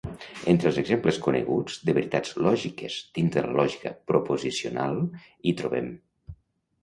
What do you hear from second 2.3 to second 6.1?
lògiques dins de la lògica proposicional hi trobem.